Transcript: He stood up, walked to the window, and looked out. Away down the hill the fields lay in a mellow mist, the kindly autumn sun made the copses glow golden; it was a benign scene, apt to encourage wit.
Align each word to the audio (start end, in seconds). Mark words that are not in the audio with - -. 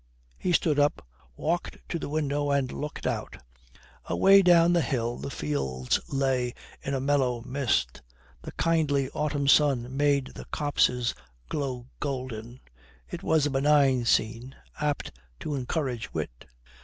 He 0.39 0.51
stood 0.51 0.79
up, 0.79 1.07
walked 1.35 1.77
to 1.89 1.99
the 1.99 2.09
window, 2.09 2.49
and 2.49 2.71
looked 2.71 3.05
out. 3.05 3.37
Away 4.05 4.41
down 4.41 4.73
the 4.73 4.81
hill 4.81 5.17
the 5.17 5.29
fields 5.29 5.99
lay 6.11 6.55
in 6.81 6.95
a 6.95 6.99
mellow 6.99 7.41
mist, 7.43 8.01
the 8.41 8.51
kindly 8.53 9.11
autumn 9.11 9.47
sun 9.47 9.95
made 9.95 10.31
the 10.33 10.45
copses 10.45 11.13
glow 11.49 11.85
golden; 11.99 12.61
it 13.11 13.21
was 13.21 13.45
a 13.45 13.51
benign 13.51 14.05
scene, 14.05 14.55
apt 14.79 15.11
to 15.39 15.53
encourage 15.53 16.11
wit. 16.13 16.47